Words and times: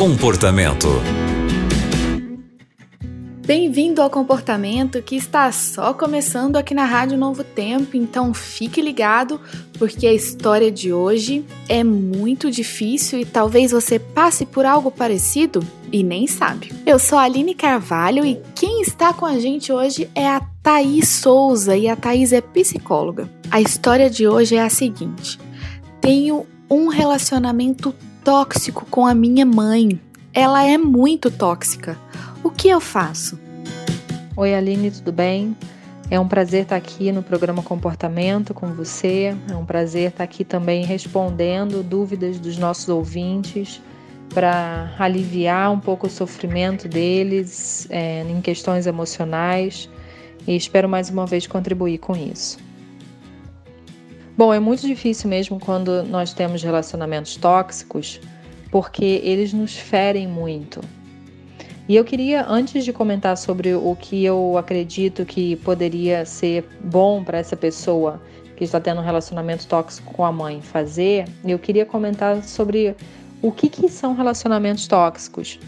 Comportamento. 0.00 0.88
Bem-vindo 3.46 4.00
ao 4.00 4.08
Comportamento 4.08 5.02
que 5.02 5.14
está 5.14 5.52
só 5.52 5.92
começando 5.92 6.56
aqui 6.56 6.72
na 6.72 6.86
Rádio 6.86 7.18
Novo 7.18 7.44
Tempo, 7.44 7.98
então 7.98 8.32
fique 8.32 8.80
ligado 8.80 9.38
porque 9.78 10.06
a 10.06 10.12
história 10.14 10.70
de 10.70 10.90
hoje 10.90 11.44
é 11.68 11.84
muito 11.84 12.50
difícil 12.50 13.20
e 13.20 13.26
talvez 13.26 13.72
você 13.72 13.98
passe 13.98 14.46
por 14.46 14.64
algo 14.64 14.90
parecido 14.90 15.62
e 15.92 16.02
nem 16.02 16.26
sabe. 16.26 16.72
Eu 16.86 16.98
sou 16.98 17.18
a 17.18 17.24
Aline 17.24 17.54
Carvalho 17.54 18.24
e 18.24 18.40
quem 18.54 18.80
está 18.80 19.12
com 19.12 19.26
a 19.26 19.38
gente 19.38 19.70
hoje 19.70 20.08
é 20.14 20.26
a 20.26 20.40
Thaís 20.62 21.08
Souza 21.10 21.76
e 21.76 21.86
a 21.86 21.94
Thaís 21.94 22.32
é 22.32 22.40
psicóloga. 22.40 23.28
A 23.50 23.60
história 23.60 24.08
de 24.08 24.26
hoje 24.26 24.56
é 24.56 24.62
a 24.62 24.70
seguinte: 24.70 25.38
tenho 26.00 26.46
um 26.70 26.88
relacionamento 26.88 27.94
tóxico 28.24 28.86
com 28.90 29.06
a 29.06 29.14
minha 29.14 29.46
mãe. 29.46 30.00
Ela 30.32 30.64
é 30.64 30.78
muito 30.78 31.30
tóxica. 31.30 31.98
O 32.42 32.50
que 32.50 32.68
eu 32.68 32.80
faço? 32.80 33.38
Oi, 34.36 34.54
Aline, 34.54 34.90
tudo 34.90 35.12
bem? 35.12 35.56
É 36.10 36.18
um 36.18 36.26
prazer 36.26 36.62
estar 36.62 36.76
aqui 36.76 37.12
no 37.12 37.22
programa 37.22 37.62
Comportamento 37.62 38.52
com 38.52 38.68
você. 38.72 39.36
É 39.50 39.56
um 39.56 39.64
prazer 39.64 40.10
estar 40.10 40.24
aqui 40.24 40.44
também 40.44 40.84
respondendo 40.84 41.82
dúvidas 41.82 42.38
dos 42.38 42.56
nossos 42.56 42.88
ouvintes 42.88 43.80
para 44.34 44.94
aliviar 44.98 45.72
um 45.72 45.80
pouco 45.80 46.06
o 46.06 46.10
sofrimento 46.10 46.88
deles 46.88 47.86
é, 47.90 48.22
em 48.22 48.40
questões 48.40 48.86
emocionais 48.86 49.88
e 50.46 50.54
espero 50.54 50.88
mais 50.88 51.10
uma 51.10 51.26
vez 51.26 51.46
contribuir 51.46 51.98
com 51.98 52.16
isso. 52.16 52.58
Bom, 54.40 54.54
é 54.54 54.58
muito 54.58 54.86
difícil 54.86 55.28
mesmo 55.28 55.60
quando 55.60 56.02
nós 56.02 56.32
temos 56.32 56.62
relacionamentos 56.62 57.36
tóxicos, 57.36 58.18
porque 58.70 59.20
eles 59.22 59.52
nos 59.52 59.76
ferem 59.76 60.26
muito. 60.26 60.80
E 61.86 61.94
eu 61.94 62.02
queria, 62.06 62.46
antes 62.48 62.82
de 62.82 62.90
comentar 62.90 63.36
sobre 63.36 63.74
o 63.74 63.94
que 64.00 64.24
eu 64.24 64.56
acredito 64.56 65.26
que 65.26 65.56
poderia 65.56 66.24
ser 66.24 66.64
bom 66.82 67.22
para 67.22 67.36
essa 67.36 67.54
pessoa 67.54 68.18
que 68.56 68.64
está 68.64 68.80
tendo 68.80 69.02
um 69.02 69.04
relacionamento 69.04 69.66
tóxico 69.66 70.14
com 70.14 70.24
a 70.24 70.32
mãe 70.32 70.62
fazer, 70.62 71.26
eu 71.44 71.58
queria 71.58 71.84
comentar 71.84 72.42
sobre 72.42 72.96
o 73.42 73.52
que, 73.52 73.68
que 73.68 73.90
são 73.90 74.14
relacionamentos 74.14 74.86
tóxicos. 74.86 75.60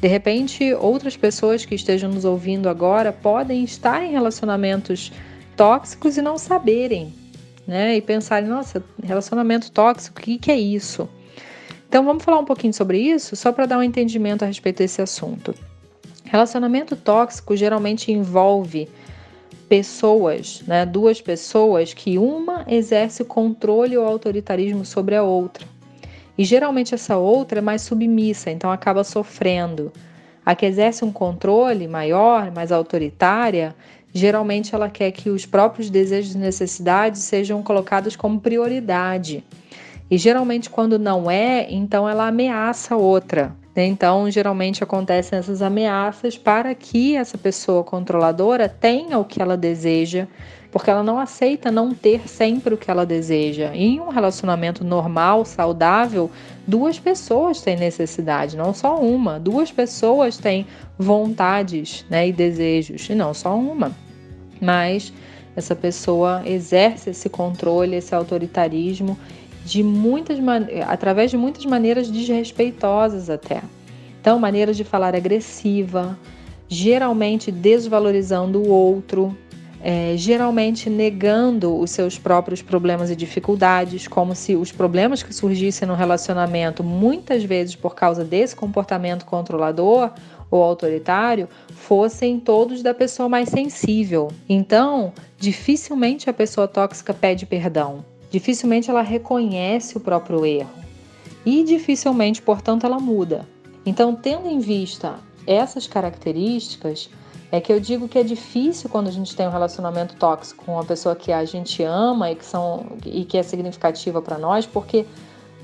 De 0.00 0.06
repente, 0.06 0.72
outras 0.74 1.16
pessoas 1.16 1.64
que 1.64 1.74
estejam 1.74 2.08
nos 2.08 2.24
ouvindo 2.24 2.68
agora 2.68 3.12
podem 3.12 3.64
estar 3.64 4.04
em 4.04 4.12
relacionamentos 4.12 5.10
tóxicos 5.56 6.16
e 6.16 6.22
não 6.22 6.38
saberem, 6.38 7.12
né? 7.70 7.96
E 7.96 8.02
pensarem, 8.02 8.48
nossa, 8.48 8.82
relacionamento 9.00 9.70
tóxico, 9.70 10.18
o 10.18 10.22
que, 10.22 10.38
que 10.38 10.50
é 10.50 10.58
isso? 10.58 11.08
Então 11.88 12.04
vamos 12.04 12.24
falar 12.24 12.40
um 12.40 12.44
pouquinho 12.44 12.74
sobre 12.74 12.98
isso, 12.98 13.36
só 13.36 13.52
para 13.52 13.64
dar 13.64 13.78
um 13.78 13.82
entendimento 13.82 14.42
a 14.42 14.46
respeito 14.46 14.78
desse 14.78 15.00
assunto. 15.00 15.54
Relacionamento 16.24 16.96
tóxico 16.96 17.56
geralmente 17.56 18.10
envolve 18.10 18.88
pessoas, 19.68 20.64
né, 20.66 20.84
duas 20.84 21.20
pessoas 21.20 21.94
que 21.94 22.18
uma 22.18 22.64
exerce 22.66 23.24
controle 23.24 23.96
ou 23.96 24.04
autoritarismo 24.04 24.84
sobre 24.84 25.14
a 25.14 25.22
outra. 25.22 25.64
E 26.36 26.44
geralmente 26.44 26.92
essa 26.92 27.18
outra 27.18 27.60
é 27.60 27.62
mais 27.62 27.82
submissa, 27.82 28.50
então 28.50 28.72
acaba 28.72 29.04
sofrendo. 29.04 29.92
A 30.44 30.56
que 30.56 30.66
exerce 30.66 31.04
um 31.04 31.12
controle 31.12 31.86
maior, 31.86 32.50
mais 32.50 32.72
autoritária, 32.72 33.76
geralmente 34.12 34.74
ela 34.74 34.88
quer 34.88 35.10
que 35.12 35.30
os 35.30 35.46
próprios 35.46 35.90
desejos 35.90 36.34
e 36.34 36.38
necessidades 36.38 37.22
sejam 37.22 37.62
colocados 37.62 38.16
como 38.16 38.40
prioridade. 38.40 39.44
E 40.10 40.18
geralmente, 40.18 40.68
quando 40.68 40.98
não 40.98 41.30
é, 41.30 41.66
então 41.70 42.08
ela 42.08 42.26
ameaça 42.26 42.96
outra. 42.96 43.54
Né? 43.74 43.86
Então, 43.86 44.28
geralmente 44.30 44.82
acontecem 44.82 45.38
essas 45.38 45.62
ameaças 45.62 46.36
para 46.36 46.74
que 46.74 47.16
essa 47.16 47.38
pessoa 47.38 47.84
controladora 47.84 48.68
tenha 48.68 49.18
o 49.18 49.24
que 49.24 49.40
ela 49.40 49.56
deseja, 49.56 50.26
porque 50.72 50.90
ela 50.90 51.02
não 51.02 51.18
aceita 51.18 51.70
não 51.70 51.94
ter 51.94 52.28
sempre 52.28 52.74
o 52.74 52.76
que 52.76 52.90
ela 52.90 53.06
deseja. 53.06 53.70
Em 53.74 54.00
um 54.00 54.08
relacionamento 54.08 54.84
normal, 54.84 55.44
saudável, 55.44 56.30
duas 56.66 56.98
pessoas 56.98 57.60
têm 57.60 57.76
necessidade, 57.76 58.56
não 58.56 58.74
só 58.74 58.98
uma. 59.00 59.38
Duas 59.38 59.70
pessoas 59.70 60.36
têm 60.36 60.66
vontades 60.98 62.04
né, 62.10 62.28
e 62.28 62.32
desejos, 62.32 63.08
e 63.08 63.14
não 63.14 63.32
só 63.32 63.56
uma. 63.56 63.92
Mas 64.60 65.12
essa 65.56 65.74
pessoa 65.74 66.42
exerce 66.44 67.10
esse 67.10 67.28
controle, 67.28 67.96
esse 67.96 68.14
autoritarismo 68.14 69.18
de 69.64 69.82
muitas 69.82 70.38
através 70.86 71.30
de 71.30 71.36
muitas 71.36 71.64
maneiras 71.64 72.10
desrespeitosas 72.10 73.28
até. 73.28 73.62
Então, 74.20 74.38
maneiras 74.38 74.76
de 74.76 74.84
falar 74.84 75.14
agressiva, 75.14 76.18
geralmente 76.68 77.50
desvalorizando 77.50 78.60
o 78.60 78.68
outro, 78.68 79.36
é, 79.82 80.14
geralmente 80.16 80.90
negando 80.90 81.78
os 81.78 81.90
seus 81.90 82.18
próprios 82.18 82.60
problemas 82.60 83.10
e 83.10 83.16
dificuldades, 83.16 84.06
como 84.06 84.34
se 84.34 84.54
os 84.54 84.70
problemas 84.70 85.22
que 85.22 85.34
surgissem 85.34 85.88
no 85.88 85.94
relacionamento, 85.94 86.84
muitas 86.84 87.42
vezes 87.42 87.74
por 87.74 87.94
causa 87.94 88.22
desse 88.22 88.54
comportamento 88.54 89.24
controlador 89.24 90.10
ou 90.50 90.62
autoritário, 90.62 91.48
fossem 91.70 92.40
todos 92.40 92.82
da 92.82 92.92
pessoa 92.92 93.28
mais 93.28 93.48
sensível. 93.48 94.28
Então, 94.48 95.12
dificilmente 95.38 96.28
a 96.28 96.32
pessoa 96.32 96.66
tóxica 96.66 97.14
pede 97.14 97.46
perdão. 97.46 98.04
Dificilmente 98.30 98.90
ela 98.90 99.02
reconhece 99.02 99.96
o 99.96 100.00
próprio 100.00 100.44
erro 100.44 100.80
e 101.44 101.64
dificilmente, 101.64 102.42
portanto, 102.42 102.84
ela 102.84 102.98
muda. 102.98 103.48
Então, 103.84 104.14
tendo 104.14 104.48
em 104.48 104.58
vista 104.58 105.18
essas 105.46 105.86
características, 105.86 107.08
é 107.52 107.60
que 107.60 107.72
eu 107.72 107.80
digo 107.80 108.06
que 108.06 108.18
é 108.18 108.22
difícil 108.22 108.88
quando 108.88 109.08
a 109.08 109.10
gente 109.10 109.34
tem 109.34 109.46
um 109.46 109.50
relacionamento 109.50 110.14
tóxico 110.14 110.64
com 110.64 110.74
uma 110.74 110.84
pessoa 110.84 111.16
que 111.16 111.32
a 111.32 111.44
gente 111.44 111.82
ama 111.82 112.30
e 112.30 112.36
que, 112.36 112.44
são, 112.44 112.86
e 113.04 113.24
que 113.24 113.36
é 113.36 113.42
significativa 113.42 114.22
para 114.22 114.38
nós, 114.38 114.66
porque 114.66 115.04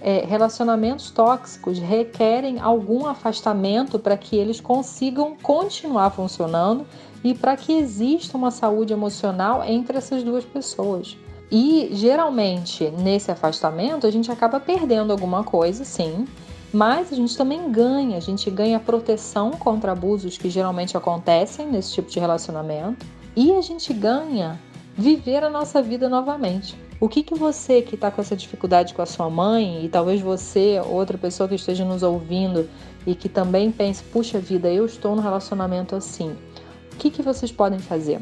é, 0.06 0.24
relacionamentos 0.24 1.10
tóxicos 1.10 1.80
requerem 1.80 2.60
algum 2.60 3.06
afastamento 3.06 3.98
para 3.98 4.16
que 4.16 4.36
eles 4.36 4.60
consigam 4.60 5.36
continuar 5.42 6.10
funcionando 6.10 6.86
e 7.24 7.34
para 7.34 7.56
que 7.56 7.72
exista 7.72 8.36
uma 8.36 8.52
saúde 8.52 8.92
emocional 8.92 9.64
entre 9.64 9.98
essas 9.98 10.22
duas 10.22 10.44
pessoas. 10.44 11.18
E 11.50 11.88
geralmente 11.90 12.88
nesse 13.02 13.32
afastamento 13.32 14.06
a 14.06 14.10
gente 14.12 14.30
acaba 14.30 14.60
perdendo 14.60 15.10
alguma 15.10 15.42
coisa, 15.42 15.84
sim, 15.84 16.24
mas 16.72 17.12
a 17.12 17.16
gente 17.16 17.36
também 17.36 17.72
ganha, 17.72 18.16
a 18.16 18.20
gente 18.20 18.48
ganha 18.48 18.78
proteção 18.78 19.50
contra 19.50 19.90
abusos 19.90 20.38
que 20.38 20.48
geralmente 20.48 20.96
acontecem 20.96 21.66
nesse 21.66 21.94
tipo 21.94 22.08
de 22.08 22.20
relacionamento 22.20 23.04
e 23.34 23.52
a 23.52 23.60
gente 23.60 23.92
ganha 23.92 24.56
viver 24.96 25.42
a 25.42 25.50
nossa 25.50 25.82
vida 25.82 26.08
novamente. 26.08 26.85
O 26.98 27.08
que, 27.08 27.22
que 27.22 27.34
você 27.34 27.82
que 27.82 27.94
está 27.94 28.10
com 28.10 28.20
essa 28.20 28.34
dificuldade 28.34 28.94
com 28.94 29.02
a 29.02 29.06
sua 29.06 29.28
mãe 29.28 29.84
e 29.84 29.88
talvez 29.88 30.20
você, 30.20 30.80
outra 30.80 31.18
pessoa 31.18 31.48
que 31.48 31.54
esteja 31.54 31.84
nos 31.84 32.02
ouvindo 32.02 32.68
e 33.06 33.14
que 33.14 33.28
também 33.28 33.70
pense, 33.70 34.02
puxa 34.02 34.38
vida, 34.38 34.72
eu 34.72 34.86
estou 34.86 35.14
no 35.14 35.20
relacionamento 35.20 35.94
assim. 35.94 36.34
O 36.92 36.96
que, 36.96 37.10
que 37.10 37.22
vocês 37.22 37.52
podem 37.52 37.78
fazer? 37.78 38.20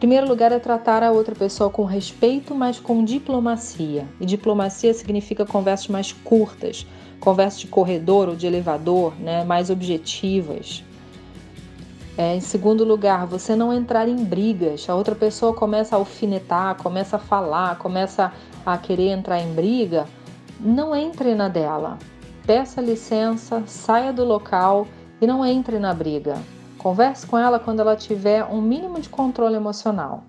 primeiro 0.00 0.26
lugar 0.26 0.50
é 0.50 0.58
tratar 0.58 1.02
a 1.02 1.12
outra 1.12 1.34
pessoa 1.34 1.68
com 1.68 1.84
respeito, 1.84 2.54
mas 2.54 2.80
com 2.80 3.04
diplomacia. 3.04 4.08
E 4.18 4.24
diplomacia 4.24 4.94
significa 4.94 5.44
conversas 5.44 5.88
mais 5.88 6.10
curtas, 6.10 6.86
conversas 7.20 7.60
de 7.60 7.66
corredor 7.66 8.30
ou 8.30 8.34
de 8.34 8.46
elevador, 8.46 9.12
né, 9.20 9.44
mais 9.44 9.68
objetivas. 9.68 10.82
É, 12.20 12.36
em 12.36 12.40
segundo 12.40 12.84
lugar, 12.84 13.26
você 13.26 13.56
não 13.56 13.72
entrar 13.72 14.06
em 14.06 14.22
brigas. 14.22 14.86
A 14.90 14.94
outra 14.94 15.14
pessoa 15.14 15.54
começa 15.54 15.96
a 15.96 15.98
alfinetar, 15.98 16.76
começa 16.76 17.16
a 17.16 17.18
falar, 17.18 17.78
começa 17.78 18.30
a 18.66 18.76
querer 18.76 19.08
entrar 19.08 19.40
em 19.40 19.54
briga. 19.54 20.06
Não 20.60 20.94
entre 20.94 21.34
na 21.34 21.48
dela. 21.48 21.98
Peça 22.46 22.82
licença, 22.82 23.62
saia 23.66 24.12
do 24.12 24.22
local 24.22 24.86
e 25.18 25.26
não 25.26 25.46
entre 25.46 25.78
na 25.78 25.94
briga. 25.94 26.36
Converse 26.76 27.26
com 27.26 27.38
ela 27.38 27.58
quando 27.58 27.80
ela 27.80 27.96
tiver 27.96 28.44
um 28.44 28.60
mínimo 28.60 29.00
de 29.00 29.08
controle 29.08 29.56
emocional. 29.56 30.24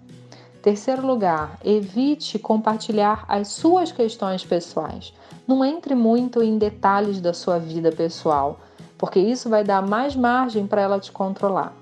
Terceiro 0.62 1.06
lugar, 1.06 1.58
evite 1.62 2.40
compartilhar 2.40 3.26
as 3.28 3.50
suas 3.50 3.92
questões 3.92 4.46
pessoais. 4.46 5.14
Não 5.46 5.66
entre 5.66 5.94
muito 5.94 6.42
em 6.42 6.58
detalhes 6.58 7.20
da 7.20 7.34
sua 7.34 7.60
vida 7.60 7.92
pessoal, 7.92 8.62
porque 9.02 9.20
isso 9.20 9.50
vai 9.50 9.64
dar 9.64 9.82
mais 9.82 10.16
margem 10.16 10.68
para 10.68 10.80
ela 10.80 11.00
te 11.00 11.12
controlar. 11.12 11.74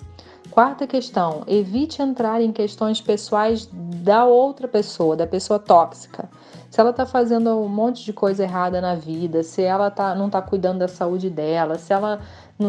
Quarta 0.50 0.88
questão: 0.88 1.44
evite 1.48 2.02
entrar 2.02 2.42
em 2.42 2.54
questões 2.54 3.02
pessoais 3.02 3.68
da 3.74 4.24
outra 4.24 4.70
pessoa, 4.70 5.18
da 5.18 5.28
pessoa 5.28 5.60
tóxica. 5.60 6.30
Se 6.70 6.80
ela 6.80 6.92
está 6.92 7.06
fazendo 7.06 7.60
um 7.60 7.68
monte 7.68 8.06
de 8.06 8.14
coisa 8.14 8.44
errada 8.44 8.80
na 8.80 8.96
vida, 8.96 9.44
se 9.44 9.62
ela 9.62 9.92
tá, 9.92 10.16
não 10.16 10.28
está 10.28 10.42
cuidando 10.42 10.80
da 10.80 10.88
saúde 10.88 11.30
dela, 11.30 11.78
se 11.78 11.92
ela 11.92 12.22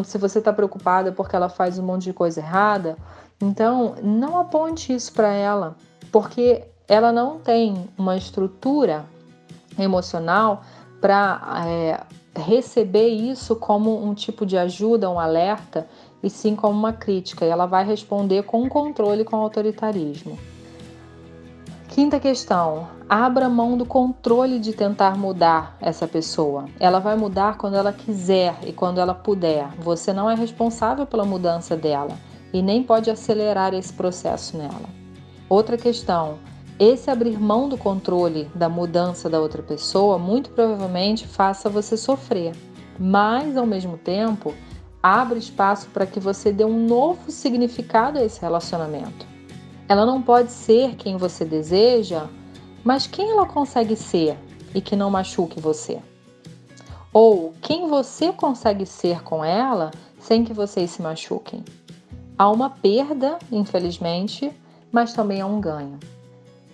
se 0.04 0.18
você 0.18 0.40
está 0.40 0.52
preocupada 0.52 1.12
porque 1.12 1.36
ela 1.36 1.48
faz 1.48 1.78
um 1.78 1.84
monte 1.84 2.04
de 2.04 2.12
coisa 2.12 2.40
errada, 2.40 2.96
então 3.40 3.94
não 4.02 4.36
aponte 4.36 4.92
isso 4.92 5.12
para 5.12 5.32
ela, 5.32 5.76
porque 6.10 6.64
ela 6.88 7.12
não 7.12 7.38
tem 7.38 7.88
uma 7.96 8.16
estrutura 8.16 9.04
emocional 9.78 10.62
para 11.00 11.40
é, 11.66 12.00
receber 12.36 13.08
isso 13.08 13.56
como 13.56 14.04
um 14.04 14.14
tipo 14.14 14.46
de 14.46 14.56
ajuda, 14.56 15.10
um 15.10 15.18
alerta, 15.18 15.88
e 16.22 16.28
sim 16.28 16.54
como 16.54 16.78
uma 16.78 16.92
crítica. 16.92 17.44
E 17.44 17.48
ela 17.48 17.66
vai 17.66 17.84
responder 17.84 18.44
com 18.44 18.68
controle, 18.68 19.24
com 19.24 19.36
autoritarismo. 19.36 20.38
Quinta 21.88 22.20
questão: 22.20 22.88
abra 23.08 23.48
mão 23.48 23.76
do 23.76 23.84
controle 23.84 24.60
de 24.60 24.72
tentar 24.72 25.18
mudar 25.18 25.76
essa 25.80 26.06
pessoa. 26.06 26.66
Ela 26.78 27.00
vai 27.00 27.16
mudar 27.16 27.58
quando 27.58 27.74
ela 27.74 27.92
quiser 27.92 28.56
e 28.64 28.72
quando 28.72 29.00
ela 29.00 29.14
puder. 29.14 29.68
Você 29.78 30.12
não 30.12 30.30
é 30.30 30.34
responsável 30.34 31.04
pela 31.04 31.24
mudança 31.24 31.76
dela 31.76 32.16
e 32.52 32.62
nem 32.62 32.82
pode 32.82 33.10
acelerar 33.10 33.74
esse 33.74 33.92
processo 33.92 34.56
nela. 34.56 34.88
Outra 35.48 35.76
questão: 35.76 36.38
esse 36.80 37.10
abrir 37.10 37.38
mão 37.38 37.68
do 37.68 37.76
controle 37.76 38.50
da 38.54 38.66
mudança 38.66 39.28
da 39.28 39.38
outra 39.38 39.62
pessoa 39.62 40.18
muito 40.18 40.48
provavelmente 40.48 41.26
faça 41.26 41.68
você 41.68 41.94
sofrer, 41.94 42.54
mas 42.98 43.54
ao 43.54 43.66
mesmo 43.66 43.98
tempo 43.98 44.54
abre 45.02 45.38
espaço 45.38 45.90
para 45.90 46.06
que 46.06 46.18
você 46.18 46.50
dê 46.50 46.64
um 46.64 46.86
novo 46.86 47.30
significado 47.30 48.18
a 48.18 48.24
esse 48.24 48.40
relacionamento. 48.40 49.26
Ela 49.86 50.06
não 50.06 50.22
pode 50.22 50.52
ser 50.52 50.96
quem 50.96 51.18
você 51.18 51.44
deseja, 51.44 52.28
mas 52.82 53.06
quem 53.06 53.30
ela 53.30 53.44
consegue 53.44 53.94
ser 53.94 54.38
e 54.74 54.80
que 54.80 54.96
não 54.96 55.10
machuque 55.10 55.60
você? 55.60 56.00
Ou 57.12 57.52
quem 57.60 57.88
você 57.88 58.32
consegue 58.32 58.86
ser 58.86 59.22
com 59.22 59.44
ela 59.44 59.90
sem 60.18 60.44
que 60.44 60.54
vocês 60.54 60.92
se 60.92 61.02
machuquem? 61.02 61.62
Há 62.38 62.48
uma 62.48 62.70
perda, 62.70 63.38
infelizmente, 63.52 64.50
mas 64.90 65.12
também 65.12 65.42
há 65.42 65.46
um 65.46 65.60
ganho. 65.60 65.98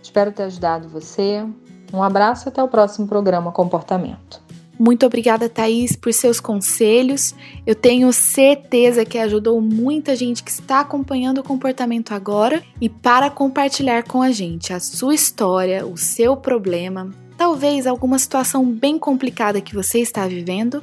Espero 0.06 0.30
ter 0.30 0.44
ajudado 0.44 0.88
você. 0.88 1.44
Um 1.92 2.00
abraço 2.00 2.46
e 2.46 2.48
até 2.48 2.62
o 2.62 2.68
próximo 2.68 3.08
programa 3.08 3.50
Comportamento. 3.50 4.40
Muito 4.78 5.04
obrigada, 5.04 5.48
Thaís, 5.48 5.96
por 5.96 6.12
seus 6.12 6.38
conselhos. 6.38 7.34
Eu 7.66 7.74
tenho 7.74 8.12
certeza 8.12 9.04
que 9.04 9.18
ajudou 9.18 9.60
muita 9.60 10.14
gente 10.14 10.44
que 10.44 10.50
está 10.50 10.80
acompanhando 10.80 11.38
o 11.38 11.42
comportamento 11.42 12.12
agora 12.12 12.62
e 12.80 12.88
para 12.88 13.30
compartilhar 13.30 14.04
com 14.04 14.22
a 14.22 14.30
gente 14.30 14.72
a 14.72 14.78
sua 14.78 15.14
história, 15.14 15.84
o 15.84 15.96
seu 15.96 16.36
problema, 16.36 17.10
talvez 17.36 17.86
alguma 17.86 18.18
situação 18.18 18.64
bem 18.64 18.98
complicada 18.98 19.60
que 19.60 19.74
você 19.74 20.00
está 20.00 20.26
vivendo, 20.26 20.82